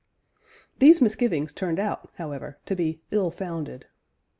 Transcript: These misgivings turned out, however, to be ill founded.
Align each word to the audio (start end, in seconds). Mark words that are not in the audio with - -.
These 0.79 0.99
misgivings 0.99 1.53
turned 1.53 1.77
out, 1.77 2.09
however, 2.15 2.57
to 2.65 2.75
be 2.75 3.01
ill 3.11 3.29
founded. 3.29 3.85